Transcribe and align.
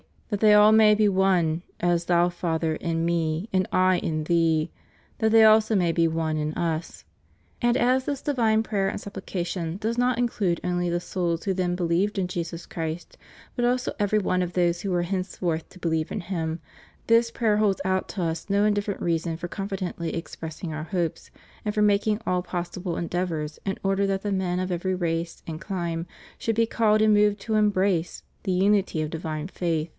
that 0.31 0.39
they 0.39 0.53
all 0.53 0.71
may 0.71 0.95
be 0.95 1.09
one, 1.09 1.61
as 1.81 2.05
thou 2.05 2.29
Father 2.29 2.75
in 2.75 3.03
Me, 3.05 3.49
and 3.51 3.67
I 3.71 3.97
in 3.97 4.23
Thee: 4.23 4.71
that 5.19 5.29
they 5.31 5.43
also 5.43 5.75
may 5.75 5.93
he 5.93 6.07
one 6.07 6.37
in 6.37 6.53
Us. 6.53 7.03
And 7.61 7.75
as 7.75 8.05
this 8.05 8.21
divine 8.21 8.63
prayer 8.63 8.87
and 8.87 8.99
supplication 8.99 9.75
does 9.77 9.97
not 9.97 10.17
include 10.17 10.61
only 10.63 10.89
the 10.89 11.01
souls 11.01 11.43
who 11.43 11.53
then 11.53 11.75
believed 11.75 12.17
in 12.17 12.27
Jesus 12.29 12.65
Christ, 12.65 13.17
but 13.57 13.65
also 13.65 13.91
every 13.99 14.17
one 14.19 14.41
of 14.41 14.53
those 14.53 14.81
who 14.81 14.89
were 14.89 15.01
henceforth 15.03 15.67
to 15.69 15.79
believe 15.79 16.13
in 16.13 16.21
Him, 16.21 16.61
this 17.07 17.29
prayer 17.29 17.57
holds 17.57 17.81
out 17.83 18.07
to 18.09 18.23
Us 18.23 18.49
no 18.49 18.63
indifferent 18.63 19.01
reason 19.01 19.35
for 19.35 19.49
confidently 19.49 20.15
expressing 20.15 20.73
Our 20.73 20.83
hopes, 20.85 21.29
and 21.65 21.75
for 21.75 21.81
making 21.81 22.21
all 22.25 22.41
possible 22.41 22.97
en 22.97 23.09
deavors 23.09 23.59
in 23.65 23.77
order 23.83 24.07
that 24.07 24.23
the 24.23 24.31
men 24.31 24.59
of 24.61 24.71
every 24.71 24.95
race 24.95 25.43
and 25.45 25.59
clime 25.61 26.07
should 26.39 26.55
be 26.55 26.65
called 26.65 27.01
and 27.01 27.13
moved 27.13 27.41
to 27.41 27.55
embrace 27.55 28.23
the 28.43 28.61
imity 28.61 29.03
of 29.03 29.09
divine 29.11 29.49
faith. 29.49 29.89